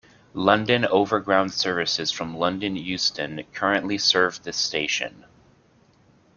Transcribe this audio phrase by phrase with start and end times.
[0.33, 5.25] London Overground services from London Euston currently serve this station.